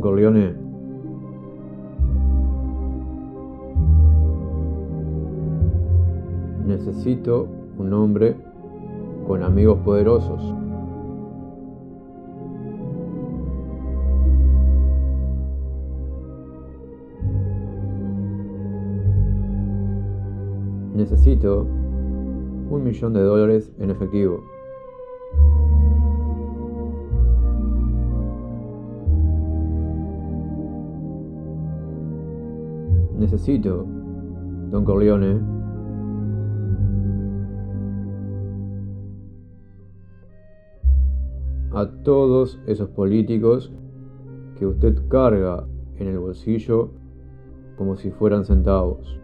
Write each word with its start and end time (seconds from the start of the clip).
Corleone. 0.00 0.54
Necesito 6.66 7.48
un 7.78 7.92
hombre 7.92 8.36
con 9.26 9.42
amigos 9.42 9.78
poderosos. 9.84 10.40
Necesito 20.94 21.66
un 22.70 22.84
millón 22.84 23.12
de 23.12 23.20
dólares 23.20 23.72
en 23.78 23.90
efectivo. 23.90 24.42
Necesito, 33.18 33.86
don 34.70 34.84
Corleone, 34.84 35.40
a 41.74 41.86
todos 42.04 42.60
esos 42.66 42.88
políticos 42.90 43.72
que 44.58 44.66
usted 44.66 45.08
carga 45.08 45.66
en 45.98 46.08
el 46.08 46.18
bolsillo 46.18 46.90
como 47.76 47.96
si 47.96 48.10
fueran 48.10 48.44
centavos. 48.44 49.18